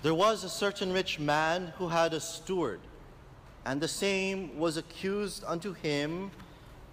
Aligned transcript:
There 0.00 0.14
was 0.14 0.44
a 0.44 0.48
certain 0.48 0.92
rich 0.92 1.18
man 1.18 1.72
who 1.76 1.88
had 1.88 2.14
a 2.14 2.20
steward, 2.20 2.80
and 3.64 3.80
the 3.80 3.88
same 3.88 4.56
was 4.56 4.76
accused 4.76 5.42
unto 5.44 5.72
him 5.72 6.30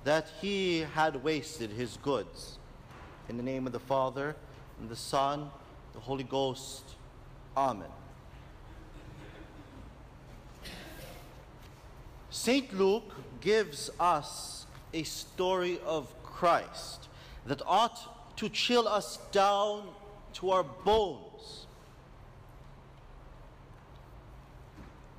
that 0.06 0.28
he 0.42 0.80
had 0.80 1.24
wasted 1.24 1.70
his 1.70 1.98
goods. 1.98 2.58
In 3.30 3.38
the 3.38 3.44
name 3.44 3.68
of 3.68 3.74
the 3.74 3.80
Father, 3.80 4.36
and 4.80 4.90
the 4.90 4.96
Son, 4.96 5.52
the 5.94 6.00
Holy 6.00 6.24
Ghost. 6.24 6.84
Amen. 7.56 7.88
St. 12.32 12.74
Luke 12.74 13.14
gives 13.40 13.92
us 14.00 14.66
a 14.94 15.04
story 15.04 15.80
of 15.86 16.12
Christ 16.24 17.08
that 17.46 17.62
ought 17.68 18.36
to 18.38 18.50
chill 18.50 18.88
us 18.88 19.20
down 19.32 19.90
to 20.34 20.50
our 20.50 20.64
bones. 20.64 21.35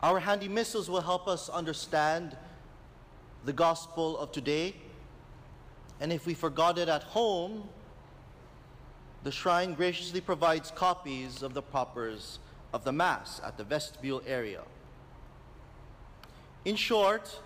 Our 0.02 0.20
handy 0.20 0.48
missals 0.48 0.90
will 0.90 1.00
help 1.00 1.26
us 1.26 1.48
understand 1.48 2.36
the 3.44 3.52
gospel 3.52 4.18
of 4.18 4.32
today. 4.32 4.74
And 6.00 6.12
if 6.12 6.26
we 6.26 6.34
forgot 6.34 6.78
it 6.78 6.88
at 6.88 7.02
home, 7.02 7.68
the 9.24 9.32
shrine 9.32 9.74
graciously 9.74 10.20
provides 10.20 10.70
copies 10.70 11.42
of 11.42 11.54
the 11.54 11.62
propers 11.62 12.38
of 12.72 12.84
the 12.84 12.92
Mass 12.92 13.40
at 13.44 13.56
the 13.56 13.64
vestibule 13.64 14.22
area. 14.26 14.62
In 16.64 16.76
short, 16.76 17.40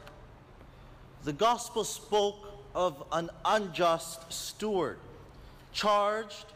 the 1.24 1.32
gospel 1.32 1.84
spoke 1.84 2.48
of 2.74 3.04
an 3.12 3.30
unjust 3.44 4.32
steward 4.32 4.98
charged 5.72 6.46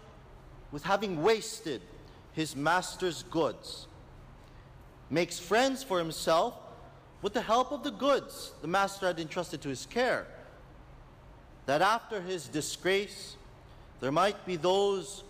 with 0.73 0.83
having 0.83 1.23
wasted 1.23 1.81
his 2.33 2.57
master's 2.57 3.23
goods, 3.25 3.87
makes 5.15 5.39
friends 5.39 5.85
for 5.85 5.99
himself 5.99 6.55
with 7.23 7.33
the 7.33 7.41
help 7.41 7.71
of 7.71 7.85
the 7.85 7.91
goods 7.93 8.51
the 8.63 8.67
master 8.67 9.07
had 9.07 9.21
entrusted 9.21 9.63
to 9.63 9.69
his 9.69 9.87
care, 9.87 10.27
that 11.67 11.81
after 11.81 12.21
his 12.21 12.49
disgrace, 12.49 13.37
there 14.01 14.11
might 14.11 14.45
be 14.45 14.57
those 14.57 15.23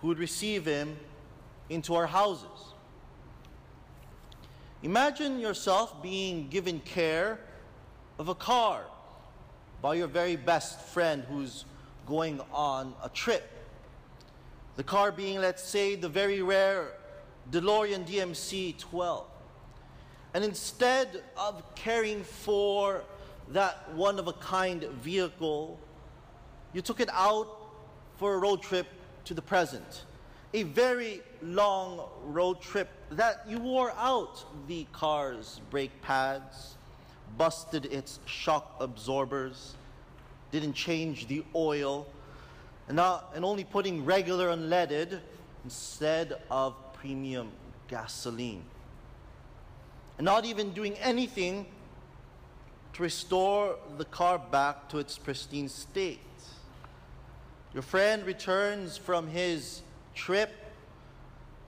who 0.00 0.06
would 0.06 0.18
receive 0.18 0.64
him 0.64 0.96
into 1.68 1.92
our 1.96 2.06
houses. 2.06 2.46
Imagine 4.84 5.40
yourself 5.40 6.00
being 6.00 6.48
given 6.48 6.78
care 6.80 7.40
of 8.20 8.28
a 8.28 8.34
car 8.36 8.84
by 9.82 9.94
your 9.94 10.06
very 10.06 10.36
best 10.36 10.80
friend 10.80 11.24
who's 11.28 11.64
going 12.06 12.40
on 12.52 12.94
a 13.02 13.08
trip. 13.08 13.50
The 14.76 14.84
car 14.84 15.10
being, 15.10 15.40
let's 15.40 15.64
say, 15.64 15.96
the 15.96 16.08
very 16.08 16.42
rare 16.42 16.92
DeLorean 17.50 18.06
DMC 18.06 18.78
12. 18.78 19.31
And 20.34 20.44
instead 20.44 21.22
of 21.36 21.62
caring 21.74 22.24
for 22.24 23.04
that 23.48 23.92
one 23.94 24.18
of 24.18 24.28
a 24.28 24.32
kind 24.34 24.82
vehicle, 25.02 25.78
you 26.72 26.80
took 26.80 27.00
it 27.00 27.10
out 27.12 27.48
for 28.16 28.34
a 28.34 28.38
road 28.38 28.62
trip 28.62 28.86
to 29.26 29.34
the 29.34 29.42
present. 29.42 30.04
A 30.54 30.62
very 30.64 31.22
long 31.42 32.08
road 32.24 32.60
trip 32.60 32.88
that 33.10 33.44
you 33.48 33.58
wore 33.58 33.92
out 33.96 34.44
the 34.68 34.86
car's 34.92 35.60
brake 35.70 36.00
pads, 36.02 36.76
busted 37.36 37.86
its 37.86 38.20
shock 38.26 38.76
absorbers, 38.80 39.74
didn't 40.50 40.74
change 40.74 41.26
the 41.26 41.44
oil, 41.54 42.06
and, 42.88 42.96
not, 42.96 43.32
and 43.34 43.44
only 43.44 43.64
putting 43.64 44.04
regular 44.04 44.48
unleaded 44.48 45.20
instead 45.64 46.34
of 46.50 46.74
premium 46.94 47.50
gasoline. 47.88 48.62
Not 50.22 50.44
even 50.44 50.72
doing 50.72 50.94
anything 50.98 51.66
to 52.92 53.02
restore 53.02 53.74
the 53.98 54.04
car 54.04 54.38
back 54.38 54.88
to 54.90 54.98
its 54.98 55.18
pristine 55.18 55.68
state. 55.68 56.20
Your 57.74 57.82
friend 57.82 58.24
returns 58.24 58.96
from 58.96 59.26
his 59.26 59.82
trip 60.14 60.52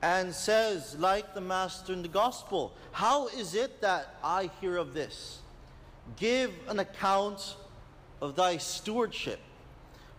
and 0.03 0.33
says, 0.33 0.95
like 1.01 1.35
the 1.35 1.41
Master 1.41 1.93
in 1.93 2.03
the 2.03 2.09
Gospel, 2.09 2.73
How 2.93 3.27
is 3.27 3.57
it 3.57 3.81
that 3.81 4.15
I 4.23 4.51
hear 4.61 4.77
of 4.77 4.95
this? 4.95 5.41
Give 6.17 6.53
an 6.69 6.79
account 6.79 7.57
of 8.21 8.37
thy 8.37 8.59
stewardship. 8.59 9.41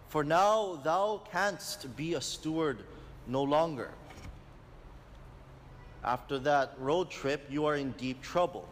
For 0.10 0.26
now 0.26 0.82
thou 0.84 1.22
canst 1.32 1.96
be 1.96 2.16
a 2.16 2.22
steward 2.22 2.80
no 3.28 3.44
longer. 3.44 3.92
After 6.06 6.38
that 6.40 6.74
road 6.78 7.10
trip, 7.10 7.48
you 7.50 7.66
are 7.66 7.76
in 7.76 7.92
deep 7.94 8.22
trouble. 8.22 8.70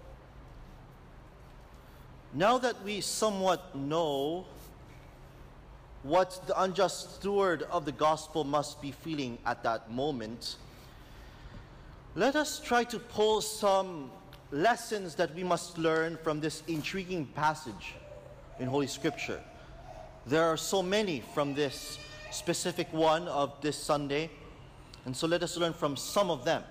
Now 2.31 2.59
that 2.59 2.83
we 2.83 3.01
somewhat 3.01 3.75
know 3.75 4.45
what 6.03 6.45
the 6.45 6.61
unjust 6.61 7.15
steward 7.15 7.63
of 7.63 7.85
the 7.85 7.91
gospel 7.91 8.43
must 8.43 8.81
be 8.83 8.91
feeling 8.91 9.39
at 9.47 9.63
that 9.63 9.89
moment, 9.89 10.57
let 12.15 12.35
us 12.35 12.59
try 12.59 12.83
to 12.83 12.99
pull 12.99 13.41
some 13.41 14.11
lessons 14.51 15.15
that 15.15 15.33
we 15.33 15.43
must 15.43 15.79
learn 15.79 16.17
from 16.21 16.39
this 16.39 16.61
intriguing 16.67 17.25
passage 17.25 17.95
in 18.59 18.67
Holy 18.67 18.85
Scripture. 18.85 19.41
There 20.27 20.43
are 20.43 20.57
so 20.57 20.83
many 20.83 21.23
from 21.33 21.55
this 21.55 21.97
specific 22.29 22.93
one 22.93 23.27
of 23.27 23.59
this 23.61 23.75
Sunday, 23.75 24.29
and 25.05 25.17
so 25.17 25.25
let 25.25 25.41
us 25.41 25.57
learn 25.57 25.73
from 25.73 25.97
some 25.97 26.29
of 26.29 26.45
them. 26.45 26.63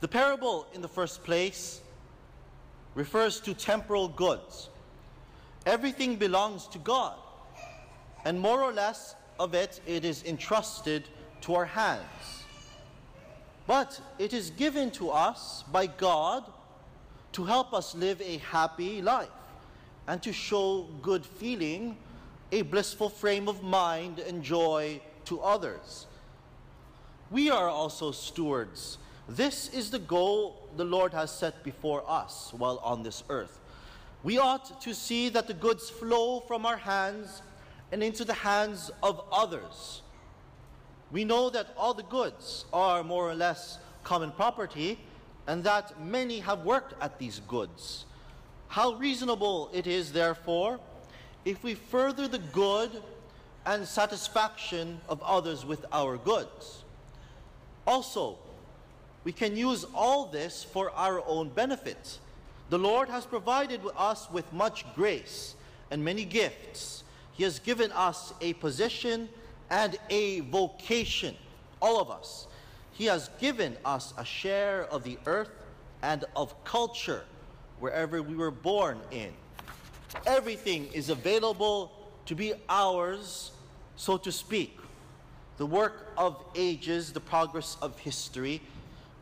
The 0.00 0.08
parable, 0.08 0.66
in 0.72 0.80
the 0.80 0.88
first 0.88 1.24
place, 1.24 1.80
refers 2.94 3.40
to 3.40 3.54
temporal 3.54 4.08
goods. 4.08 4.68
Everything 5.66 6.16
belongs 6.16 6.66
to 6.68 6.78
God, 6.78 7.14
and 8.24 8.38
more 8.38 8.62
or 8.62 8.72
less 8.72 9.16
of 9.38 9.54
it, 9.54 9.80
it 9.86 10.04
is 10.04 10.24
entrusted 10.24 11.08
to 11.42 11.54
our 11.54 11.64
hands. 11.64 12.44
But 13.66 14.00
it 14.18 14.32
is 14.32 14.50
given 14.50 14.90
to 14.92 15.10
us 15.10 15.64
by 15.70 15.86
God 15.86 16.44
to 17.32 17.44
help 17.44 17.74
us 17.74 17.94
live 17.94 18.20
a 18.20 18.38
happy 18.38 19.02
life 19.02 19.28
and 20.06 20.22
to 20.22 20.32
show 20.32 20.88
good 21.02 21.24
feeling, 21.24 21.96
a 22.50 22.62
blissful 22.62 23.10
frame 23.10 23.48
of 23.48 23.62
mind 23.62 24.20
and 24.20 24.42
joy 24.42 25.00
to 25.26 25.40
others. 25.40 26.06
We 27.30 27.50
are 27.50 27.68
also 27.68 28.10
stewards. 28.10 28.96
This 29.28 29.68
is 29.74 29.90
the 29.90 29.98
goal 29.98 30.68
the 30.78 30.84
Lord 30.84 31.12
has 31.12 31.30
set 31.30 31.62
before 31.62 32.02
us 32.08 32.50
while 32.56 32.80
on 32.82 33.02
this 33.02 33.22
earth. 33.28 33.60
We 34.22 34.38
ought 34.38 34.80
to 34.80 34.94
see 34.94 35.28
that 35.28 35.46
the 35.46 35.54
goods 35.54 35.90
flow 35.90 36.40
from 36.40 36.64
our 36.64 36.78
hands 36.78 37.42
and 37.92 38.02
into 38.02 38.24
the 38.24 38.32
hands 38.32 38.90
of 39.02 39.22
others. 39.30 40.00
We 41.12 41.24
know 41.24 41.50
that 41.50 41.74
all 41.76 41.92
the 41.92 42.02
goods 42.04 42.64
are 42.72 43.04
more 43.04 43.28
or 43.30 43.34
less 43.34 43.78
common 44.02 44.30
property 44.30 44.98
and 45.46 45.62
that 45.64 46.02
many 46.02 46.40
have 46.40 46.64
worked 46.64 46.94
at 47.02 47.18
these 47.18 47.40
goods. 47.40 48.06
How 48.68 48.94
reasonable 48.94 49.70
it 49.74 49.86
is, 49.86 50.12
therefore, 50.12 50.80
if 51.44 51.62
we 51.62 51.74
further 51.74 52.28
the 52.28 52.38
good 52.38 52.90
and 53.66 53.86
satisfaction 53.86 55.00
of 55.08 55.22
others 55.22 55.66
with 55.66 55.84
our 55.92 56.16
goods. 56.16 56.84
Also, 57.86 58.38
we 59.24 59.32
can 59.32 59.56
use 59.56 59.84
all 59.94 60.26
this 60.26 60.64
for 60.64 60.90
our 60.92 61.22
own 61.26 61.48
benefit. 61.50 62.18
The 62.70 62.78
Lord 62.78 63.08
has 63.08 63.24
provided 63.24 63.80
us 63.96 64.30
with 64.30 64.50
much 64.52 64.84
grace 64.94 65.54
and 65.90 66.04
many 66.04 66.24
gifts. 66.24 67.02
He 67.32 67.44
has 67.44 67.58
given 67.58 67.90
us 67.92 68.34
a 68.40 68.52
position 68.54 69.28
and 69.70 69.96
a 70.10 70.40
vocation, 70.40 71.34
all 71.80 72.00
of 72.00 72.10
us. 72.10 72.46
He 72.92 73.06
has 73.06 73.30
given 73.40 73.76
us 73.84 74.12
a 74.18 74.24
share 74.24 74.84
of 74.90 75.04
the 75.04 75.18
earth 75.26 75.50
and 76.02 76.24
of 76.34 76.52
culture 76.64 77.24
wherever 77.80 78.22
we 78.22 78.34
were 78.34 78.50
born 78.50 78.98
in. 79.10 79.32
Everything 80.26 80.88
is 80.92 81.10
available 81.10 81.92
to 82.26 82.34
be 82.34 82.54
ours, 82.68 83.52
so 83.96 84.16
to 84.16 84.32
speak. 84.32 84.78
The 85.58 85.66
work 85.66 86.12
of 86.16 86.42
ages, 86.54 87.12
the 87.12 87.20
progress 87.20 87.76
of 87.82 87.98
history, 87.98 88.60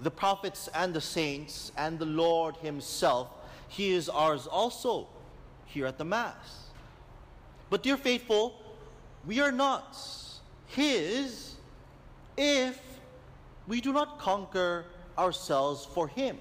the 0.01 0.11
prophets 0.11 0.69
and 0.75 0.93
the 0.93 1.01
saints, 1.01 1.73
and 1.77 1.99
the 1.99 2.07
Lord 2.07 2.57
Himself, 2.57 3.29
He 3.69 3.93
is 3.93 4.09
ours 4.09 4.47
also 4.47 5.09
here 5.67 5.87
at 5.87 5.99
the 5.99 6.05
Mass. 6.05 6.69
But, 7.71 7.83
dear 7.83 7.97
faithful, 7.97 8.61
we 9.27 9.41
are 9.41 9.53
not 9.53 9.97
His 10.67 11.57
if 12.37 12.81
we 13.67 13.81
do 13.81 13.93
not 13.93 14.19
conquer 14.19 14.85
ourselves 15.19 15.87
for 15.87 16.09
Him. 16.09 16.39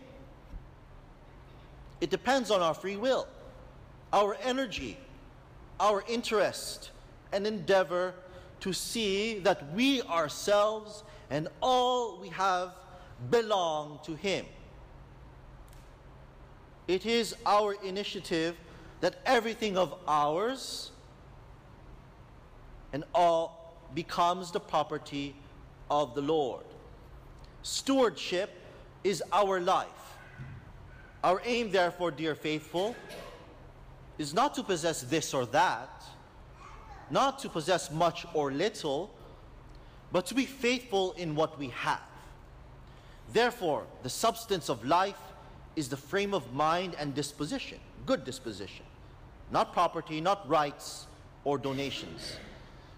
It 2.01 2.09
depends 2.09 2.51
on 2.51 2.61
our 2.61 2.73
free 2.73 2.97
will, 2.97 3.27
our 4.11 4.37
energy, 4.43 4.97
our 5.79 6.03
interest, 6.07 6.91
and 7.31 7.47
endeavor 7.47 8.13
to 8.59 8.73
see 8.73 9.39
that 9.39 9.73
we 9.73 10.01
ourselves 10.03 11.03
and 11.29 11.47
all 11.61 12.17
we 12.19 12.29
have 12.29 12.73
belong 13.29 13.99
to 14.03 14.15
Him. 14.15 14.45
It 16.87 17.05
is 17.05 17.35
our 17.45 17.73
initiative 17.83 18.55
that 19.01 19.15
everything 19.25 19.77
of 19.77 19.95
ours 20.07 20.91
and 22.93 23.03
all 23.13 23.75
becomes 23.93 24.51
the 24.51 24.59
property 24.59 25.35
of 25.89 26.15
the 26.15 26.21
Lord. 26.21 26.63
Stewardship 27.63 28.51
is 29.03 29.23
our 29.31 29.59
life. 29.59 29.87
Our 31.23 31.41
aim, 31.43 31.71
therefore, 31.71 32.11
dear 32.11 32.35
faithful, 32.35 32.95
is 34.17 34.33
not 34.33 34.53
to 34.55 34.63
possess 34.63 35.01
this 35.01 35.33
or 35.33 35.45
that, 35.47 36.03
not 37.09 37.39
to 37.39 37.49
possess 37.49 37.91
much 37.91 38.25
or 38.33 38.51
little, 38.51 39.11
but 40.11 40.25
to 40.27 40.35
be 40.35 40.45
faithful 40.45 41.13
in 41.13 41.35
what 41.35 41.57
we 41.57 41.69
have. 41.69 42.01
Therefore, 43.33 43.85
the 44.03 44.09
substance 44.09 44.69
of 44.69 44.85
life 44.85 45.19
is 45.75 45.89
the 45.89 45.97
frame 45.97 46.33
of 46.33 46.53
mind 46.53 46.95
and 46.99 47.13
disposition, 47.13 47.79
good 48.05 48.23
disposition, 48.23 48.85
not 49.51 49.73
property, 49.73 50.21
not 50.21 50.47
rights 50.47 51.07
or 51.43 51.57
donations. 51.57 52.37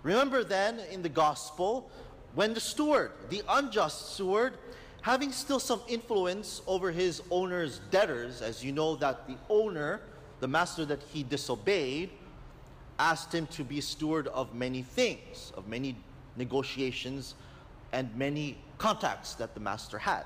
Remember 0.04 0.44
then 0.44 0.80
in 0.92 1.02
the 1.02 1.10
gospel 1.10 1.90
when 2.36 2.54
the 2.54 2.60
steward, 2.60 3.12
the 3.30 3.42
unjust 3.50 4.14
steward, 4.14 4.54
having 5.02 5.32
still 5.32 5.60
some 5.60 5.82
influence 5.88 6.62
over 6.68 6.92
his 6.92 7.22
owner's 7.32 7.80
debtors, 7.92 8.42
as 8.42 8.64
you 8.64 8.72
know 8.72 8.96
that 8.98 9.28
the 9.28 9.36
owner, 9.50 10.02
the 10.40 10.48
master 10.48 10.86
that 10.86 11.02
he 11.14 11.24
disobeyed, 11.24 12.10
asked 13.00 13.34
him 13.34 13.48
to 13.48 13.64
be 13.64 13.82
steward 13.82 14.28
of 14.28 14.54
many 14.54 14.82
things, 14.82 15.52
of 15.56 15.68
many 15.68 15.96
negotiations 16.36 17.36
and 17.92 18.14
many 18.16 18.58
contacts 18.78 19.34
that 19.36 19.54
the 19.54 19.60
master 19.60 19.98
had. 19.98 20.24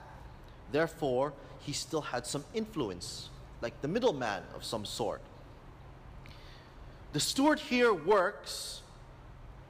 Therefore, 0.71 1.33
he 1.59 1.74
still 1.74 2.01
had 2.01 2.25
some 2.25 2.44
influence, 2.53 3.30
like 3.62 3.81
the 3.81 3.88
middleman 3.88 4.44
of 4.56 4.63
some 4.63 4.86
sort. 4.86 5.21
The 7.13 7.19
steward 7.19 7.59
here 7.59 7.94
works 7.94 8.81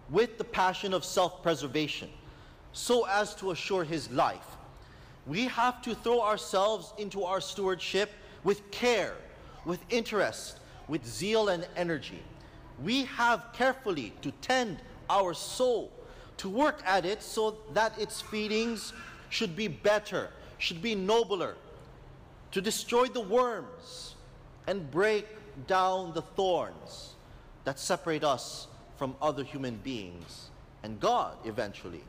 with 0.09 0.37
the 0.37 0.43
passion 0.43 0.93
of 0.93 1.03
self 1.03 1.41
preservation 1.41 2.09
so 2.73 3.05
as 3.07 3.35
to 3.35 3.51
assure 3.51 3.83
his 3.83 4.09
life. 4.11 4.57
We 5.27 5.45
have 5.45 5.81
to 5.83 5.95
throw 5.95 6.21
ourselves 6.21 6.93
into 6.97 7.23
our 7.23 7.41
stewardship 7.41 8.11
with 8.43 8.71
care, 8.71 9.15
with 9.65 9.79
interest, 9.89 10.59
with 10.87 11.05
zeal 11.05 11.49
and 11.49 11.67
energy. 11.75 12.23
We 12.83 13.05
have 13.05 13.45
carefully 13.53 14.13
to 14.21 14.31
tend 14.41 14.79
our 15.09 15.33
soul, 15.33 15.91
to 16.41 16.49
work 16.49 16.81
at 16.87 17.05
it 17.05 17.21
so 17.21 17.55
that 17.71 17.95
its 17.99 18.19
feelings 18.19 18.93
should 19.29 19.55
be 19.55 19.67
better, 19.67 20.31
should 20.57 20.81
be 20.81 20.95
nobler, 20.95 21.55
to 22.51 22.59
destroy 22.59 23.05
the 23.05 23.21
worms 23.21 24.15
and 24.65 24.89
break 24.89 25.27
down 25.67 26.11
the 26.13 26.21
thorns 26.23 27.13
that 27.63 27.77
separate 27.79 28.23
us 28.23 28.67
from 28.97 29.15
other 29.21 29.43
human 29.43 29.75
beings 29.83 30.49
and 30.81 30.99
God 30.99 31.37
eventually. 31.45 32.01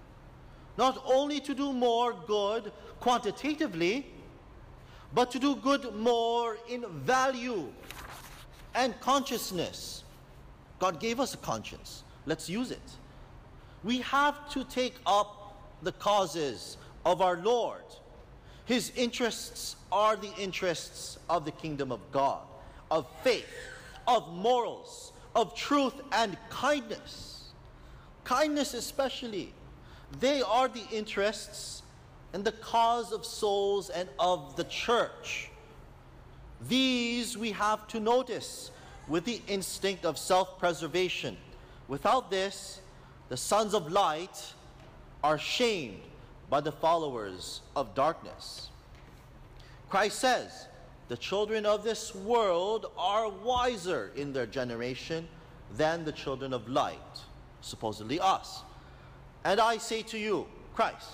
Not 0.78 1.02
only 1.04 1.38
to 1.40 1.54
do 1.54 1.70
more 1.70 2.14
good 2.26 2.72
quantitatively, 3.00 4.06
but 5.12 5.30
to 5.32 5.38
do 5.38 5.56
good 5.56 5.94
more 5.94 6.56
in 6.70 6.86
value 7.04 7.70
and 8.74 8.98
consciousness. 9.00 10.04
God 10.78 11.00
gave 11.00 11.20
us 11.20 11.34
a 11.34 11.36
conscience. 11.36 12.02
Let's 12.24 12.48
use 12.48 12.70
it. 12.70 12.80
We 13.84 13.98
have 13.98 14.48
to 14.50 14.64
take 14.64 14.94
up 15.06 15.56
the 15.82 15.92
causes 15.92 16.76
of 17.04 17.20
our 17.20 17.36
Lord. 17.36 17.82
His 18.64 18.92
interests 18.96 19.76
are 19.90 20.16
the 20.16 20.32
interests 20.38 21.18
of 21.28 21.44
the 21.44 21.50
kingdom 21.50 21.90
of 21.90 22.00
God, 22.12 22.42
of 22.90 23.06
faith, 23.22 23.46
of 24.06 24.32
morals, 24.32 25.12
of 25.34 25.54
truth 25.54 25.94
and 26.12 26.36
kindness. 26.48 27.50
Kindness, 28.24 28.74
especially. 28.74 29.52
They 30.20 30.42
are 30.42 30.68
the 30.68 30.84
interests 30.92 31.82
and 32.32 32.44
the 32.44 32.52
cause 32.52 33.12
of 33.12 33.24
souls 33.24 33.90
and 33.90 34.08
of 34.18 34.56
the 34.56 34.64
church. 34.64 35.50
These 36.68 37.36
we 37.36 37.50
have 37.52 37.88
to 37.88 37.98
notice 37.98 38.70
with 39.08 39.24
the 39.24 39.42
instinct 39.48 40.04
of 40.04 40.16
self 40.16 40.58
preservation. 40.58 41.36
Without 41.88 42.30
this, 42.30 42.80
the 43.32 43.36
sons 43.38 43.72
of 43.72 43.90
light 43.90 44.52
are 45.24 45.38
shamed 45.38 46.02
by 46.50 46.60
the 46.60 46.70
followers 46.70 47.62
of 47.74 47.94
darkness. 47.94 48.68
Christ 49.88 50.18
says, 50.18 50.66
The 51.08 51.16
children 51.16 51.64
of 51.64 51.82
this 51.82 52.14
world 52.14 52.92
are 52.98 53.30
wiser 53.30 54.12
in 54.16 54.34
their 54.34 54.44
generation 54.44 55.26
than 55.78 56.04
the 56.04 56.12
children 56.12 56.52
of 56.52 56.68
light, 56.68 57.20
supposedly 57.62 58.20
us. 58.20 58.64
And 59.44 59.60
I 59.60 59.78
say 59.78 60.02
to 60.02 60.18
you, 60.18 60.46
Christ, 60.74 61.08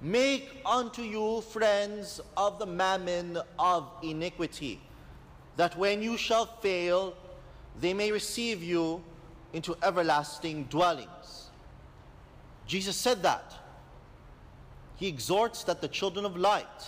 make 0.00 0.48
unto 0.64 1.02
you 1.02 1.42
friends 1.42 2.22
of 2.34 2.58
the 2.60 2.64
mammon 2.64 3.36
of 3.58 3.90
iniquity, 4.02 4.80
that 5.58 5.76
when 5.76 6.00
you 6.00 6.16
shall 6.16 6.46
fail, 6.46 7.12
they 7.78 7.92
may 7.92 8.10
receive 8.10 8.62
you 8.62 9.04
into 9.52 9.76
everlasting 9.82 10.64
dwellings. 10.64 11.50
Jesus 12.66 12.96
said 12.96 13.22
that. 13.22 13.54
He 14.96 15.08
exhorts 15.08 15.64
that 15.64 15.80
the 15.80 15.88
children 15.88 16.24
of 16.24 16.36
light 16.36 16.86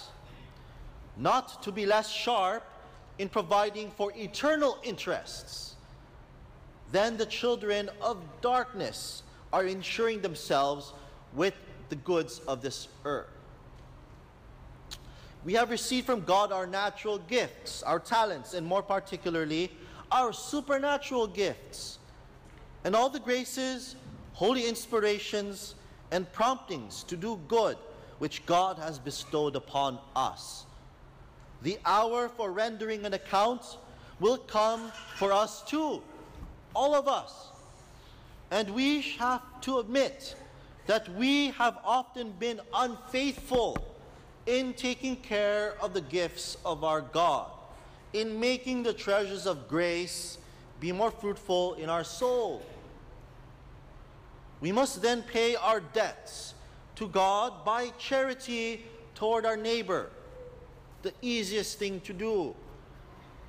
not 1.16 1.62
to 1.62 1.72
be 1.72 1.87
less 1.87 2.11
sharp 2.11 2.64
in 3.19 3.28
providing 3.28 3.90
for 3.90 4.12
eternal 4.16 4.78
interests 4.82 5.75
than 6.90 7.16
the 7.16 7.26
children 7.26 7.90
of 8.00 8.19
darkness 8.40 9.22
are 9.52 9.64
insuring 9.64 10.20
themselves 10.20 10.93
with 11.32 11.55
the 11.88 11.96
goods 11.96 12.40
of 12.49 12.62
this 12.62 12.88
earth. 13.05 13.28
We 15.44 15.52
have 15.55 15.70
received 15.70 16.06
from 16.06 16.22
God 16.22 16.52
our 16.52 16.67
natural 16.67 17.19
gifts, 17.19 17.82
our 17.82 17.99
talents, 17.99 18.55
and 18.55 18.67
more 18.67 18.82
particularly, 18.82 19.70
our 20.10 20.32
supernatural 20.32 21.26
gifts, 21.26 21.99
and 22.84 22.94
all 22.94 23.08
the 23.08 23.19
graces, 23.19 23.96
holy 24.34 24.69
inspirations, 24.69 25.75
and 26.10 26.31
promptings 26.32 27.02
to 27.04 27.16
do 27.16 27.40
good 27.48 27.76
which 28.19 28.46
God 28.46 28.78
has 28.78 28.98
bestowed 28.98 29.56
upon 29.56 29.98
us. 30.14 30.67
The 31.62 31.79
hour 31.84 32.29
for 32.29 32.53
rendering 32.53 33.05
an 33.05 33.14
account 33.14 33.79
will 34.20 34.38
come 34.38 34.93
for 35.17 35.32
us 35.32 35.62
too, 35.62 36.03
all 36.74 36.94
of 36.94 37.08
us. 37.08 37.48
And 38.50 38.70
we 38.70 39.00
have 39.19 39.43
to 39.62 39.79
admit 39.79 40.36
that 40.86 41.08
we 41.17 41.48
have 41.53 41.79
often 41.84 42.32
been 42.38 42.60
unfaithful 42.74 43.79
in 44.46 44.74
taking 44.74 45.17
care 45.17 45.74
of 45.81 45.94
the 45.94 46.03
gifts 46.03 46.58
of 46.64 46.84
our 46.84 47.00
God, 47.00 47.50
in 48.12 48.38
making 48.38 48.82
the 48.82 48.93
treasures 48.93 49.46
of 49.46 49.67
grace 49.69 50.38
be 50.81 50.93
more 50.93 51.10
fruitful 51.10 51.74
in 51.74 51.88
our 51.88 52.05
soul. 52.05 52.62
We 54.65 54.73
must 54.73 55.03
then 55.03 55.21
pay 55.21 55.56
our 55.56 55.81
debts 55.81 56.55
to 56.97 57.06
God 57.06 57.67
by 57.67 57.91
charity 57.99 58.87
toward 59.15 59.44
our 59.44 59.59
neighbor, 59.59 60.09
the 61.03 61.13
easiest 61.21 61.79
thing 61.79 62.01
to 62.01 62.15
do. 62.15 62.56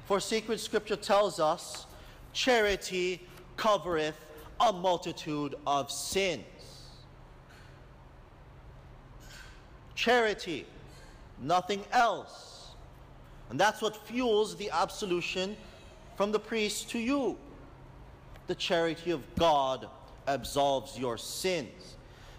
For 0.07 0.19
sacred 0.19 0.59
scripture 0.59 0.97
tells 0.97 1.39
us, 1.39 1.85
charity 2.33 3.25
covereth 3.55 4.25
a 4.59 4.73
multitude 4.73 5.55
of 5.65 5.89
sins. 5.89 6.43
Charity, 9.95 10.65
nothing 11.41 11.85
else. 11.93 12.71
And 13.49 13.57
that's 13.57 13.81
what 13.81 14.05
fuels 14.05 14.57
the 14.57 14.69
absolution 14.69 15.55
from 16.17 16.33
the 16.33 16.39
priest 16.39 16.89
to 16.89 16.99
you. 16.99 17.37
The 18.47 18.55
charity 18.55 19.11
of 19.11 19.23
God 19.35 19.87
absolves 20.27 20.97
your 20.97 21.17
sins. 21.17 21.95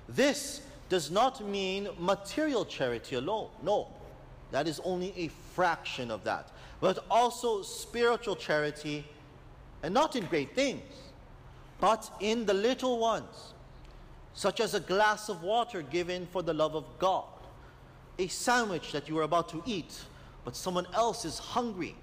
This 0.08 0.62
does 0.88 1.10
not 1.10 1.46
mean 1.46 1.88
material 1.98 2.64
charity 2.64 3.16
alone. 3.16 3.48
No, 3.62 3.88
that 4.52 4.68
is 4.68 4.80
only 4.84 5.12
a 5.16 5.28
fraction 5.54 6.10
of 6.10 6.24
that. 6.24 6.50
But 6.80 7.04
also 7.10 7.62
spiritual 7.62 8.36
charity, 8.36 9.04
and 9.82 9.92
not 9.92 10.14
in 10.16 10.26
great 10.26 10.54
things 10.54 10.82
but 11.80 12.10
in 12.20 12.46
the 12.46 12.54
little 12.54 12.98
ones, 12.98 13.54
such 14.34 14.60
as 14.60 14.74
a 14.74 14.80
glass 14.80 15.28
of 15.28 15.42
water 15.42 15.82
given 15.82 16.26
for 16.26 16.42
the 16.42 16.54
love 16.54 16.74
of 16.74 16.84
God, 16.98 17.24
a 18.18 18.28
sandwich 18.28 18.92
that 18.92 19.08
you 19.08 19.18
are 19.18 19.22
about 19.22 19.48
to 19.50 19.62
eat, 19.66 20.00
but 20.44 20.56
someone 20.56 20.86
else 20.94 21.24
is 21.24 21.38
hungry. 21.38 21.94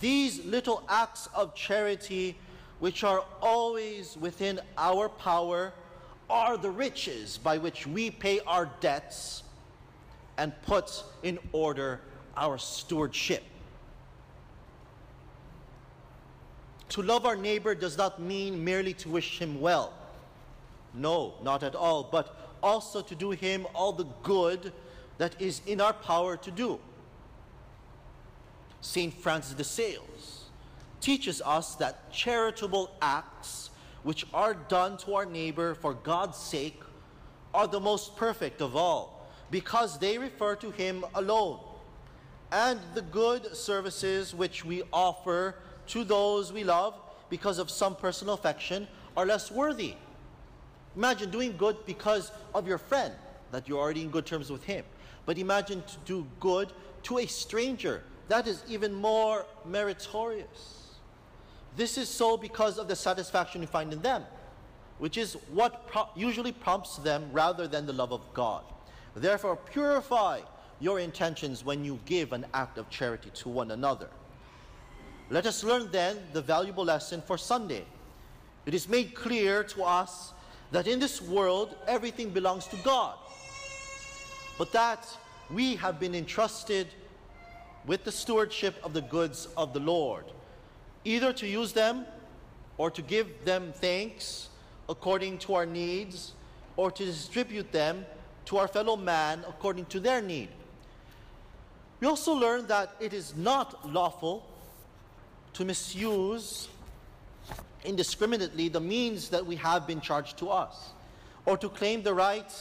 These 0.00 0.44
little 0.44 0.82
acts 0.88 1.28
of 1.34 1.54
charity, 1.54 2.38
which 2.78 3.04
are 3.04 3.24
always 3.40 4.16
within 4.18 4.60
our 4.76 5.08
power, 5.08 5.72
are 6.28 6.56
the 6.56 6.70
riches 6.70 7.38
by 7.38 7.58
which 7.58 7.86
we 7.86 8.10
pay 8.10 8.40
our 8.40 8.70
debts 8.80 9.42
and 10.38 10.52
put 10.62 11.04
in 11.22 11.38
order 11.52 12.00
our 12.36 12.58
stewardship. 12.58 13.42
To 16.90 17.02
love 17.02 17.26
our 17.26 17.36
neighbor 17.36 17.74
does 17.74 17.96
not 17.96 18.20
mean 18.20 18.62
merely 18.62 18.94
to 18.94 19.08
wish 19.08 19.38
him 19.38 19.60
well. 19.60 19.92
No, 20.94 21.34
not 21.42 21.62
at 21.62 21.74
all, 21.74 22.04
but 22.04 22.54
also 22.62 23.02
to 23.02 23.14
do 23.14 23.30
him 23.30 23.66
all 23.74 23.92
the 23.92 24.06
good 24.22 24.72
that 25.18 25.40
is 25.40 25.60
in 25.66 25.80
our 25.80 25.92
power 25.92 26.36
to 26.36 26.50
do. 26.50 26.78
St. 28.80 29.12
Francis 29.12 29.54
de 29.54 29.64
Sales 29.64 30.45
teaches 31.00 31.42
us 31.44 31.74
that 31.76 32.10
charitable 32.12 32.90
acts 33.00 33.70
which 34.02 34.26
are 34.32 34.54
done 34.54 34.96
to 34.98 35.14
our 35.14 35.26
neighbor 35.26 35.74
for 35.74 35.94
God's 35.94 36.38
sake 36.38 36.80
are 37.52 37.66
the 37.66 37.80
most 37.80 38.16
perfect 38.16 38.60
of 38.60 38.76
all 38.76 39.28
because 39.50 39.98
they 39.98 40.18
refer 40.18 40.54
to 40.56 40.70
him 40.70 41.04
alone. 41.14 41.60
And 42.52 42.78
the 42.94 43.02
good 43.02 43.56
services 43.56 44.34
which 44.34 44.64
we 44.64 44.82
offer 44.92 45.56
to 45.88 46.04
those 46.04 46.52
we 46.52 46.64
love 46.64 46.94
because 47.28 47.58
of 47.58 47.70
some 47.70 47.96
personal 47.96 48.34
affection 48.34 48.86
are 49.16 49.26
less 49.26 49.50
worthy. 49.50 49.94
Imagine 50.94 51.30
doing 51.30 51.56
good 51.56 51.76
because 51.84 52.30
of 52.54 52.66
your 52.66 52.78
friend, 52.78 53.12
that 53.50 53.68
you're 53.68 53.78
already 53.78 54.02
in 54.02 54.10
good 54.10 54.26
terms 54.26 54.50
with 54.50 54.64
him. 54.64 54.84
But 55.26 55.38
imagine 55.38 55.82
to 55.82 55.96
do 56.04 56.26
good 56.40 56.72
to 57.04 57.18
a 57.18 57.26
stranger. 57.26 58.02
That 58.28 58.46
is 58.46 58.62
even 58.68 58.94
more 58.94 59.46
meritorious. 59.64 60.85
This 61.76 61.98
is 61.98 62.08
so 62.08 62.36
because 62.36 62.78
of 62.78 62.88
the 62.88 62.96
satisfaction 62.96 63.60
you 63.60 63.66
find 63.66 63.92
in 63.92 64.00
them, 64.00 64.24
which 64.98 65.18
is 65.18 65.34
what 65.52 65.86
pro- 65.86 66.08
usually 66.16 66.52
prompts 66.52 66.96
them 66.96 67.28
rather 67.32 67.68
than 67.68 67.84
the 67.86 67.92
love 67.92 68.12
of 68.12 68.22
God. 68.32 68.64
Therefore, 69.14 69.56
purify 69.56 70.40
your 70.80 71.00
intentions 71.00 71.64
when 71.64 71.84
you 71.84 71.98
give 72.06 72.32
an 72.32 72.46
act 72.54 72.78
of 72.78 72.88
charity 72.90 73.30
to 73.34 73.48
one 73.48 73.70
another. 73.70 74.08
Let 75.30 75.46
us 75.46 75.64
learn 75.64 75.90
then 75.90 76.18
the 76.32 76.42
valuable 76.42 76.84
lesson 76.84 77.22
for 77.22 77.36
Sunday. 77.36 77.84
It 78.64 78.74
is 78.74 78.88
made 78.88 79.14
clear 79.14 79.64
to 79.64 79.82
us 79.84 80.32
that 80.72 80.86
in 80.86 80.98
this 80.98 81.20
world 81.22 81.76
everything 81.86 82.30
belongs 82.30 82.66
to 82.68 82.76
God, 82.76 83.16
but 84.58 84.72
that 84.72 85.06
we 85.50 85.76
have 85.76 86.00
been 86.00 86.14
entrusted 86.14 86.88
with 87.86 88.04
the 88.04 88.12
stewardship 88.12 88.74
of 88.82 88.92
the 88.92 89.02
goods 89.02 89.48
of 89.56 89.72
the 89.72 89.80
Lord, 89.80 90.24
either 91.06 91.32
to 91.32 91.46
use 91.46 91.72
them 91.72 92.04
or 92.78 92.90
to 92.90 93.00
give 93.00 93.44
them 93.44 93.72
thanks 93.74 94.48
according 94.88 95.38
to 95.38 95.54
our 95.54 95.66
needs, 95.66 96.32
or 96.76 96.90
to 96.90 97.04
distribute 97.04 97.72
them 97.72 98.04
to 98.44 98.58
our 98.58 98.68
fellow 98.68 98.96
man 98.96 99.42
according 99.48 99.84
to 99.86 99.98
their 99.98 100.20
need. 100.20 100.48
We 102.00 102.06
also 102.06 102.34
learn 102.34 102.66
that 102.66 102.94
it 103.00 103.12
is 103.14 103.34
not 103.36 103.90
lawful 103.90 104.44
to 105.54 105.64
misuse 105.64 106.68
indiscriminately 107.84 108.68
the 108.68 108.80
means 108.80 109.30
that 109.30 109.44
we 109.44 109.56
have 109.56 109.86
been 109.86 110.00
charged 110.00 110.36
to 110.38 110.50
us, 110.50 110.90
or 111.46 111.56
to 111.56 111.68
claim 111.68 112.02
the 112.02 112.12
right 112.12 112.52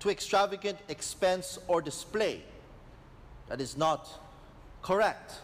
to 0.00 0.10
extravagant 0.10 0.78
expense 0.88 1.58
or 1.68 1.82
display. 1.82 2.42
That 3.48 3.60
is 3.60 3.76
not 3.76 4.08
correct. 4.80 5.34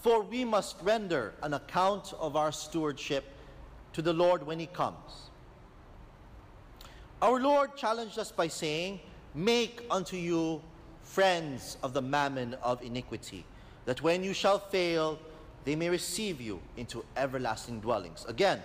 For 0.00 0.22
we 0.22 0.44
must 0.44 0.76
render 0.82 1.34
an 1.42 1.54
account 1.54 2.14
of 2.18 2.34
our 2.34 2.52
stewardship 2.52 3.24
to 3.92 4.02
the 4.02 4.12
Lord 4.12 4.46
when 4.46 4.58
He 4.58 4.66
comes. 4.66 5.30
Our 7.20 7.38
Lord 7.38 7.76
challenged 7.76 8.18
us 8.18 8.32
by 8.32 8.48
saying, 8.48 9.00
Make 9.34 9.84
unto 9.90 10.16
you 10.16 10.62
friends 11.02 11.76
of 11.82 11.92
the 11.92 12.00
mammon 12.00 12.54
of 12.62 12.82
iniquity, 12.82 13.44
that 13.84 14.02
when 14.02 14.24
you 14.24 14.32
shall 14.32 14.58
fail, 14.58 15.18
they 15.64 15.76
may 15.76 15.90
receive 15.90 16.40
you 16.40 16.60
into 16.76 17.04
everlasting 17.16 17.80
dwellings. 17.80 18.24
Again, 18.26 18.62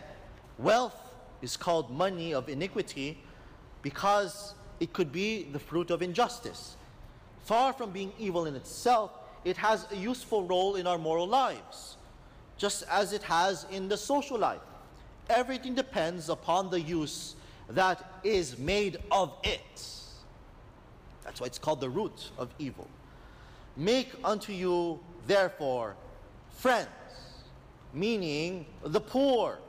wealth 0.58 0.96
is 1.42 1.58
called 1.58 1.92
money 1.92 2.34
of 2.34 2.48
iniquity 2.48 3.22
because 3.82 4.54
it 4.80 4.94
could 4.94 5.12
be 5.12 5.44
the 5.44 5.60
fruit 5.60 5.92
of 5.92 6.02
injustice. 6.02 6.78
Far 7.44 7.74
from 7.74 7.92
being 7.92 8.14
evil 8.18 8.46
in 8.46 8.56
itself, 8.56 9.12
it 9.46 9.56
has 9.58 9.88
a 9.92 9.96
useful 9.96 10.44
role 10.44 10.76
in 10.76 10.88
our 10.88 10.98
moral 10.98 11.28
lives, 11.28 11.98
just 12.58 12.84
as 12.92 13.14
it 13.14 13.24
has 13.24 13.66
in 13.72 13.88
the 13.88 13.96
social 13.96 14.38
life. 14.38 14.60
Everything 15.30 15.76
depends 15.76 16.30
upon 16.30 16.70
the 16.70 16.82
use 16.82 17.36
that 17.70 18.20
is 18.24 18.58
made 18.58 18.98
of 19.12 19.34
it. 19.44 19.86
That's 21.24 21.40
why 21.40 21.48
it's 21.48 21.60
called 21.60 21.80
the 21.80 21.90
root 21.90 22.32
of 22.38 22.50
evil. 22.60 22.88
Make 23.78 24.12
unto 24.24 24.52
you, 24.52 25.00
therefore, 25.28 25.96
friends, 26.50 26.90
meaning 27.94 28.66
the 28.84 29.02
poor, 29.02 29.60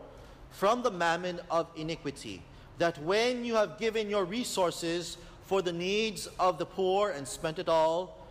from 0.51 0.83
the 0.83 0.91
mammon 0.91 1.41
of 1.51 1.69
iniquity, 1.77 2.43
that 2.79 3.03
when 3.03 3.45
you 3.45 3.55
have 3.55 3.79
given 3.79 4.09
your 4.09 4.25
resources 4.25 5.19
for 5.45 5.61
the 5.61 5.73
needs 5.73 6.29
of 6.39 6.59
the 6.59 6.67
poor 6.67 7.11
and 7.11 7.27
spent 7.27 7.59
it 7.59 7.69
all, 7.69 8.26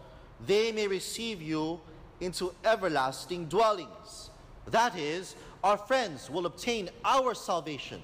they 0.46 0.72
may 0.72 0.88
receive 0.88 1.42
you 1.42 1.80
into 2.20 2.54
everlasting 2.64 3.46
dwellings. 3.46 4.30
That 4.68 4.98
is, 4.98 5.36
our 5.64 5.78
friends 5.78 6.30
will 6.30 6.46
obtain 6.46 6.90
our 7.04 7.34
salvation, 7.34 8.02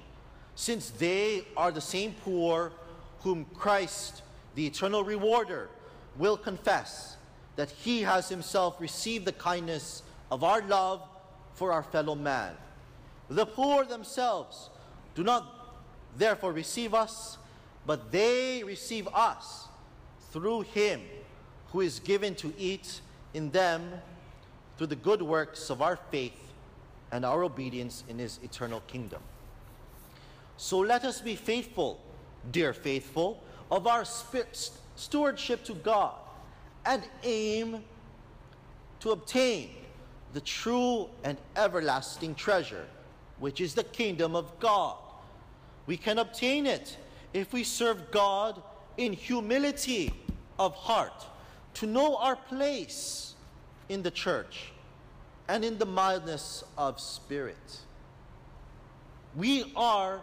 since 0.54 0.90
they 0.90 1.44
are 1.56 1.70
the 1.70 1.80
same 1.80 2.14
poor 2.24 2.72
whom 3.20 3.46
Christ, 3.54 4.22
the 4.54 4.66
eternal 4.66 5.04
rewarder, 5.04 5.70
will 6.16 6.36
confess 6.36 7.16
that 7.56 7.70
he 7.70 8.02
has 8.02 8.28
himself 8.28 8.80
received 8.80 9.24
the 9.24 9.32
kindness 9.32 10.02
of 10.30 10.44
our 10.44 10.62
love 10.62 11.02
for 11.54 11.72
our 11.72 11.82
fellow 11.82 12.14
man. 12.14 12.54
The 13.28 13.46
poor 13.46 13.84
themselves 13.84 14.70
do 15.14 15.22
not 15.22 15.76
therefore 16.16 16.52
receive 16.52 16.94
us, 16.94 17.38
but 17.86 18.12
they 18.12 18.62
receive 18.64 19.08
us 19.08 19.68
through 20.32 20.62
him 20.62 21.00
who 21.72 21.80
is 21.80 21.98
given 22.00 22.34
to 22.36 22.52
eat 22.58 23.00
in 23.34 23.50
them 23.50 23.92
through 24.76 24.86
the 24.86 24.96
good 24.96 25.22
works 25.22 25.70
of 25.70 25.82
our 25.82 25.96
faith 26.10 26.52
and 27.10 27.24
our 27.24 27.44
obedience 27.44 28.04
in 28.08 28.18
his 28.18 28.38
eternal 28.42 28.80
kingdom. 28.86 29.22
So 30.56 30.78
let 30.78 31.04
us 31.04 31.20
be 31.20 31.34
faithful, 31.34 32.00
dear 32.50 32.72
faithful, 32.72 33.42
of 33.70 33.86
our 33.86 34.04
stewardship 34.94 35.64
to 35.64 35.74
God 35.74 36.14
and 36.84 37.02
aim 37.22 37.82
to 39.00 39.10
obtain 39.10 39.70
the 40.32 40.40
true 40.40 41.08
and 41.24 41.36
everlasting 41.56 42.34
treasure, 42.34 42.86
which 43.38 43.60
is 43.60 43.74
the 43.74 43.84
kingdom 43.84 44.36
of 44.36 44.58
God. 44.60 44.96
We 45.86 45.96
can 45.96 46.18
obtain 46.18 46.66
it 46.66 46.96
if 47.32 47.52
we 47.52 47.64
serve 47.64 48.10
God 48.10 48.62
in 48.96 49.12
humility 49.12 50.12
of 50.58 50.74
heart, 50.74 51.26
to 51.74 51.86
know 51.86 52.16
our 52.16 52.36
place 52.36 53.34
in 53.88 54.02
the 54.02 54.10
church, 54.10 54.72
and 55.48 55.64
in 55.64 55.78
the 55.78 55.86
mildness 55.86 56.64
of 56.78 57.00
spirit. 57.00 57.80
We 59.34 59.72
are 59.76 60.20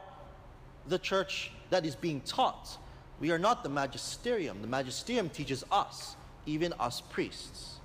the 0.87 0.99
church 0.99 1.51
that 1.69 1.85
is 1.85 1.95
being 1.95 2.21
taught. 2.21 2.77
We 3.19 3.31
are 3.31 3.39
not 3.39 3.63
the 3.63 3.69
magisterium. 3.69 4.61
The 4.61 4.67
magisterium 4.67 5.29
teaches 5.29 5.63
us, 5.71 6.15
even 6.45 6.73
us 6.79 7.01
priests. 7.01 7.75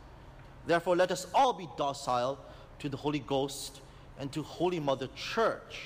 Therefore, 0.67 0.97
let 0.97 1.11
us 1.11 1.27
all 1.35 1.53
be 1.53 1.69
docile 1.77 2.39
to 2.79 2.89
the 2.89 2.97
Holy 2.97 3.19
Ghost 3.19 3.81
and 4.19 4.33
to 4.33 4.43
Holy 4.43 4.81
Mother 4.81 5.09
Church. 5.15 5.81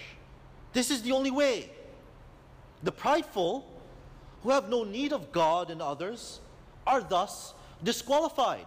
This 0.73 0.91
is 0.91 1.03
the 1.03 1.13
only 1.13 1.31
way. 1.31 1.71
The 2.83 2.93
prideful, 2.93 3.67
who 4.43 4.51
have 4.51 4.69
no 4.69 4.85
need 4.85 5.13
of 5.13 5.33
God 5.33 5.71
and 5.71 5.83
others, 5.83 6.41
are 6.87 7.01
thus 7.01 7.55
disqualified. 7.83 8.67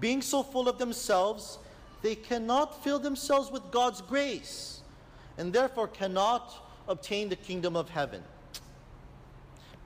Being 0.00 0.22
so 0.22 0.42
full 0.42 0.68
of 0.68 0.78
themselves, 0.78 1.58
they 2.02 2.14
cannot 2.14 2.82
fill 2.84 2.98
themselves 2.98 3.50
with 3.50 3.70
God's 3.70 4.02
grace, 4.02 4.80
and 5.38 5.52
therefore 5.52 5.88
cannot 5.88 6.54
obtain 6.88 7.28
the 7.28 7.36
kingdom 7.36 7.76
of 7.76 7.88
heaven. 7.88 8.22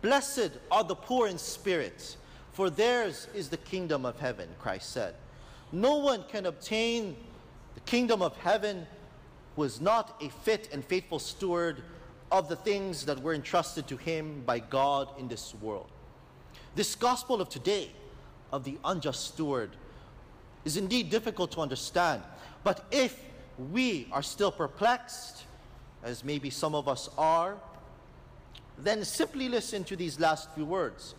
Blessed 0.03 0.51
are 0.71 0.85
the 0.85 0.95
poor 0.95 1.29
in 1.29 1.39
spirit 1.39 2.17
for 2.53 2.69
theirs 2.69 3.29
is 3.35 3.49
the 3.49 3.57
kingdom 3.57 4.05
of 4.05 4.19
heaven, 4.19 4.49
Christ 4.59 4.91
said. 4.91 5.15
No 5.73 5.97
one 5.97 6.25
can 6.29 6.47
obtain 6.47 7.17
the 7.75 7.81
kingdom 7.81 8.23
of 8.23 8.37
heaven 8.37 8.87
who 9.57 9.63
is 9.63 9.81
not 9.81 10.21
a 10.21 10.29
fit 10.29 10.69
and 10.73 10.85
faithful 10.85 11.19
steward 11.19 11.83
of 12.33 12.49
the 12.49 12.57
things 12.57 13.05
that 13.07 13.23
were 13.23 13.35
entrusted 13.35 13.87
to 13.89 13.97
him 13.97 14.43
by 14.45 14.59
God 14.59 15.09
in 15.19 15.29
this 15.29 15.55
world. 15.55 15.91
This 16.75 16.95
gospel 16.95 17.41
of 17.41 17.49
today, 17.49 17.91
of 18.53 18.65
the 18.65 18.79
unjust 18.85 19.35
steward, 19.35 19.71
is 20.65 20.77
indeed 20.77 21.11
difficult 21.11 21.53
to 21.53 21.61
understand. 21.61 22.23
But 22.63 22.85
if 22.91 23.23
we 23.73 24.09
are 24.13 24.23
still 24.23 24.53
perplexed, 24.53 25.45
as 26.03 26.25
maybe 26.25 26.51
some 26.51 26.75
of 26.75 26.89
us 26.89 27.09
are, 27.19 27.57
then 28.79 29.05
simply 29.05 29.49
listen 29.49 29.85
to 29.85 29.97
these 29.97 30.19
last 30.19 30.51
few 30.55 30.65
words. 30.65 31.15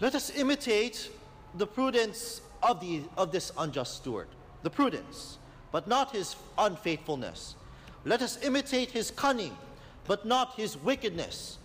Let 0.00 0.14
us 0.14 0.30
imitate 0.30 1.10
the 1.54 1.66
prudence 1.66 2.40
of, 2.62 2.80
the, 2.80 3.02
of 3.16 3.32
this 3.32 3.52
unjust 3.56 3.96
steward, 3.96 4.28
the 4.62 4.70
prudence, 4.70 5.38
but 5.70 5.86
not 5.86 6.14
his 6.14 6.36
unfaithfulness. 6.58 7.54
Let 8.04 8.20
us 8.20 8.38
imitate 8.42 8.90
his 8.90 9.10
cunning, 9.10 9.56
but 10.06 10.26
not 10.26 10.54
his 10.56 10.76
wickedness. 10.76 11.58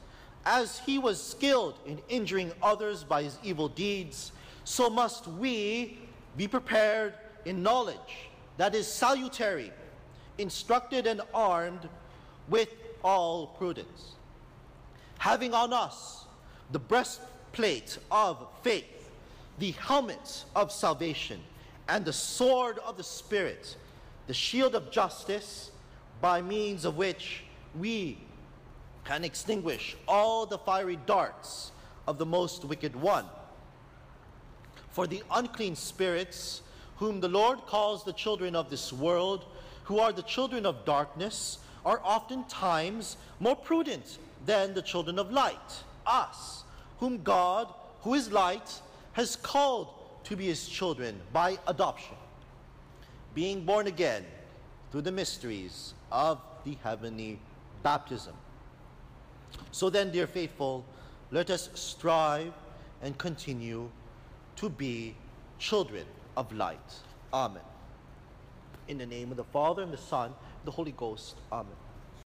As 0.45 0.79
he 0.79 0.97
was 0.97 1.21
skilled 1.21 1.79
in 1.85 1.99
injuring 2.09 2.51
others 2.61 3.03
by 3.03 3.23
his 3.23 3.37
evil 3.43 3.67
deeds, 3.67 4.31
so 4.63 4.89
must 4.89 5.27
we 5.27 5.99
be 6.35 6.47
prepared 6.47 7.13
in 7.45 7.63
knowledge 7.63 8.29
that 8.57 8.75
is 8.75 8.87
salutary, 8.87 9.71
instructed 10.37 11.07
and 11.07 11.21
armed 11.33 11.87
with 12.49 12.73
all 13.03 13.47
prudence. 13.47 14.15
Having 15.19 15.53
on 15.53 15.73
us 15.73 16.25
the 16.71 16.79
breastplate 16.79 17.97
of 18.11 18.47
faith, 18.61 19.09
the 19.59 19.71
helmet 19.71 20.45
of 20.55 20.71
salvation, 20.71 21.39
and 21.87 22.03
the 22.03 22.13
sword 22.13 22.79
of 22.85 22.97
the 22.97 23.03
Spirit, 23.03 23.77
the 24.27 24.33
shield 24.33 24.75
of 24.75 24.91
justice, 24.91 25.71
by 26.21 26.41
means 26.41 26.83
of 26.85 26.97
which 26.97 27.43
we 27.79 28.17
can 29.07 29.23
extinguish 29.23 29.95
all 30.05 30.45
the 30.45 30.57
fiery 30.57 30.99
darts 31.05 31.71
of 32.07 32.17
the 32.17 32.25
most 32.25 32.65
wicked 32.65 32.93
one. 32.93 33.25
For 34.89 35.07
the 35.07 35.23
unclean 35.31 35.77
spirits, 35.77 36.61
whom 36.97 37.21
the 37.21 37.29
Lord 37.29 37.65
calls 37.67 38.03
the 38.03 38.11
children 38.11 38.53
of 38.53 38.69
this 38.69 38.91
world, 38.91 39.45
who 39.85 39.99
are 39.99 40.11
the 40.11 40.23
children 40.23 40.65
of 40.65 40.83
darkness, 40.83 41.59
are 41.85 42.01
oftentimes 42.03 43.15
more 43.39 43.55
prudent 43.55 44.17
than 44.45 44.73
the 44.73 44.81
children 44.81 45.19
of 45.19 45.31
light, 45.31 45.83
us, 46.05 46.65
whom 46.99 47.23
God, 47.23 47.73
who 48.01 48.13
is 48.13 48.29
light, 48.29 48.81
has 49.13 49.37
called 49.37 49.87
to 50.25 50.35
be 50.35 50.47
his 50.47 50.67
children 50.67 51.17
by 51.31 51.57
adoption, 51.67 52.17
being 53.33 53.63
born 53.63 53.87
again 53.87 54.25
through 54.91 55.03
the 55.03 55.11
mysteries 55.11 55.93
of 56.11 56.41
the 56.65 56.77
heavenly 56.83 57.39
baptism. 57.83 58.33
So 59.71 59.89
then, 59.89 60.11
dear 60.11 60.27
faithful, 60.27 60.85
let 61.31 61.49
us 61.49 61.69
strive 61.73 62.53
and 63.01 63.17
continue 63.17 63.89
to 64.55 64.69
be 64.69 65.15
children 65.59 66.05
of 66.35 66.51
light. 66.51 66.93
Amen. 67.33 67.63
In 68.87 68.97
the 68.97 69.05
name 69.05 69.31
of 69.31 69.37
the 69.37 69.43
Father, 69.43 69.83
and 69.83 69.91
the 69.91 69.97
Son, 69.97 70.27
and 70.27 70.65
the 70.65 70.71
Holy 70.71 70.93
Ghost. 70.93 71.35
Amen. 71.51 71.75